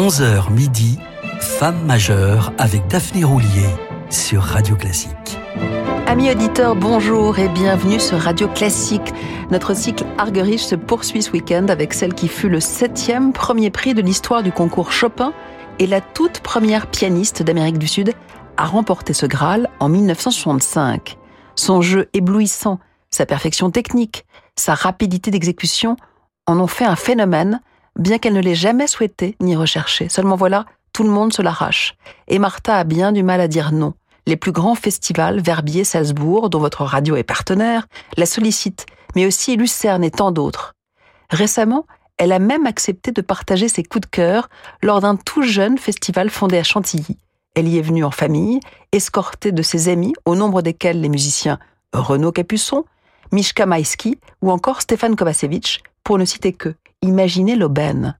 11h 0.00 0.50
midi, 0.50 0.98
Femme 1.40 1.84
majeure 1.84 2.54
avec 2.56 2.86
Daphné 2.86 3.22
Roulier 3.22 3.68
sur 4.08 4.40
Radio 4.40 4.74
Classique. 4.74 5.38
Amis 6.06 6.30
auditeurs, 6.30 6.74
bonjour 6.74 7.38
et 7.38 7.50
bienvenue 7.50 8.00
sur 8.00 8.18
Radio 8.18 8.48
Classique. 8.48 9.12
Notre 9.50 9.76
cycle 9.76 10.06
Argerich 10.16 10.60
se 10.60 10.74
poursuit 10.74 11.22
ce 11.22 11.30
week-end 11.32 11.66
avec 11.68 11.92
celle 11.92 12.14
qui 12.14 12.28
fut 12.28 12.48
le 12.48 12.60
septième 12.60 13.34
premier 13.34 13.68
prix 13.68 13.92
de 13.92 14.00
l'histoire 14.00 14.42
du 14.42 14.52
concours 14.52 14.90
Chopin 14.90 15.34
et 15.78 15.86
la 15.86 16.00
toute 16.00 16.40
première 16.40 16.86
pianiste 16.86 17.42
d'Amérique 17.42 17.78
du 17.78 17.86
Sud 17.86 18.14
à 18.56 18.64
remporter 18.64 19.12
ce 19.12 19.26
Graal 19.26 19.68
en 19.80 19.90
1965. 19.90 21.18
Son 21.56 21.82
jeu 21.82 22.08
éblouissant, 22.14 22.78
sa 23.10 23.26
perfection 23.26 23.70
technique, 23.70 24.24
sa 24.56 24.72
rapidité 24.72 25.30
d'exécution 25.30 25.96
en 26.46 26.58
ont 26.58 26.68
fait 26.68 26.86
un 26.86 26.96
phénomène, 26.96 27.60
bien 27.98 28.18
qu'elle 28.18 28.34
ne 28.34 28.40
l'ait 28.40 28.54
jamais 28.54 28.86
souhaité 28.86 29.36
ni 29.40 29.56
recherché. 29.56 30.08
Seulement 30.08 30.36
voilà, 30.36 30.66
tout 30.92 31.02
le 31.02 31.10
monde 31.10 31.32
se 31.32 31.42
l'arrache. 31.42 31.94
Et 32.28 32.38
Martha 32.38 32.76
a 32.76 32.84
bien 32.84 33.12
du 33.12 33.22
mal 33.22 33.40
à 33.40 33.48
dire 33.48 33.72
non. 33.72 33.94
Les 34.26 34.36
plus 34.36 34.52
grands 34.52 34.74
festivals, 34.74 35.40
Verbier, 35.40 35.84
Salzbourg, 35.84 36.50
dont 36.50 36.60
votre 36.60 36.84
radio 36.84 37.16
est 37.16 37.24
partenaire, 37.24 37.86
la 38.16 38.26
sollicitent, 38.26 38.86
mais 39.16 39.26
aussi 39.26 39.56
Lucerne 39.56 40.04
et 40.04 40.10
tant 40.10 40.30
d'autres. 40.30 40.74
Récemment, 41.30 41.86
elle 42.16 42.32
a 42.32 42.38
même 42.38 42.66
accepté 42.66 43.12
de 43.12 43.22
partager 43.22 43.68
ses 43.68 43.82
coups 43.82 44.02
de 44.02 44.10
cœur 44.10 44.50
lors 44.82 45.00
d'un 45.00 45.16
tout 45.16 45.42
jeune 45.42 45.78
festival 45.78 46.28
fondé 46.28 46.58
à 46.58 46.62
Chantilly. 46.62 47.16
Elle 47.54 47.66
y 47.66 47.78
est 47.78 47.82
venue 47.82 48.04
en 48.04 48.10
famille, 48.10 48.60
escortée 48.92 49.52
de 49.52 49.62
ses 49.62 49.88
amis, 49.88 50.12
au 50.24 50.34
nombre 50.34 50.62
desquels 50.62 51.00
les 51.00 51.08
musiciens 51.08 51.58
Renaud 51.92 52.30
Capuçon, 52.30 52.84
Mishka 53.32 53.66
Maïski 53.66 54.18
ou 54.42 54.50
encore 54.50 54.82
Stéphane 54.82 55.16
Kovacevic, 55.16 55.82
pour 56.04 56.18
ne 56.18 56.24
citer 56.24 56.52
que. 56.52 56.74
Imaginez 57.02 57.56
l'aubaine. 57.56 58.18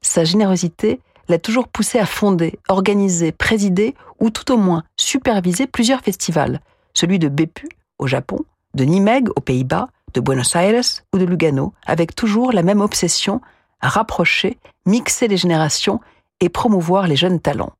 Sa 0.00 0.22
générosité 0.22 1.00
l'a 1.28 1.38
toujours 1.38 1.66
poussé 1.66 1.98
à 1.98 2.06
fonder, 2.06 2.58
organiser, 2.68 3.32
présider 3.32 3.96
ou 4.20 4.30
tout 4.30 4.52
au 4.52 4.56
moins 4.56 4.84
superviser 4.96 5.66
plusieurs 5.66 6.02
festivals, 6.02 6.60
celui 6.94 7.18
de 7.18 7.28
Bépu 7.28 7.68
au 7.98 8.06
Japon, 8.06 8.38
de 8.74 8.84
Nimeg 8.84 9.28
aux 9.34 9.40
Pays-Bas, 9.40 9.88
de 10.14 10.20
Buenos 10.20 10.54
Aires 10.54 11.02
ou 11.12 11.18
de 11.18 11.24
Lugano, 11.24 11.72
avec 11.84 12.14
toujours 12.14 12.52
la 12.52 12.62
même 12.62 12.80
obsession 12.80 13.40
rapprocher, 13.80 14.58
mixer 14.86 15.26
les 15.26 15.36
générations 15.36 15.98
et 16.38 16.48
promouvoir 16.48 17.08
les 17.08 17.16
jeunes 17.16 17.40
talents. 17.40 17.72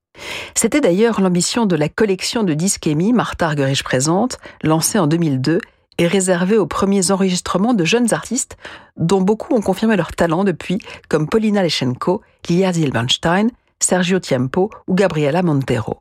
C'était 0.56 0.80
d'ailleurs 0.80 1.20
l'ambition 1.20 1.66
de 1.66 1.76
la 1.76 1.88
collection 1.88 2.42
de 2.42 2.54
disques 2.54 2.88
émis 2.88 3.12
Martha 3.12 3.46
Argerich 3.46 3.84
présente, 3.84 4.38
lancée 4.64 4.98
en 4.98 5.06
2002 5.06 5.60
et 5.98 6.06
réservée 6.06 6.58
aux 6.58 6.66
premiers 6.66 7.10
enregistrements 7.10 7.74
de 7.74 7.84
jeunes 7.84 8.12
artistes 8.12 8.56
dont 8.96 9.20
beaucoup 9.20 9.54
ont 9.54 9.60
confirmé 9.60 9.96
leur 9.96 10.12
talent 10.12 10.44
depuis, 10.44 10.78
comme 11.08 11.28
Paulina 11.28 11.62
Leschenko, 11.62 12.22
Lia 12.48 12.72
Zilberstein, 12.72 13.48
Sergio 13.80 14.18
Tiempo 14.18 14.70
ou 14.88 14.94
Gabriela 14.94 15.42
Montero. 15.42 15.98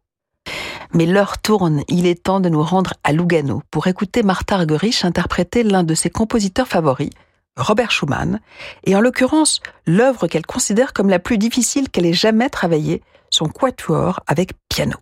Mais 0.93 1.05
l'heure 1.05 1.37
tourne, 1.37 1.83
il 1.87 2.05
est 2.05 2.23
temps 2.23 2.39
de 2.39 2.49
nous 2.49 2.63
rendre 2.63 2.93
à 3.03 3.13
Lugano 3.13 3.61
pour 3.71 3.87
écouter 3.87 4.23
Martha 4.23 4.55
Argerich 4.55 5.05
interpréter 5.05 5.63
l'un 5.63 5.83
de 5.83 5.95
ses 5.95 6.09
compositeurs 6.09 6.67
favoris, 6.67 7.11
Robert 7.57 7.91
Schumann, 7.91 8.39
et 8.83 8.95
en 8.95 9.01
l'occurrence 9.01 9.61
l'œuvre 9.85 10.27
qu'elle 10.27 10.45
considère 10.45 10.93
comme 10.93 11.09
la 11.09 11.19
plus 11.19 11.37
difficile 11.37 11.89
qu'elle 11.89 12.05
ait 12.05 12.13
jamais 12.13 12.49
travaillée, 12.49 13.01
son 13.29 13.47
quatuor 13.47 14.19
avec 14.27 14.51
piano. 14.69 14.97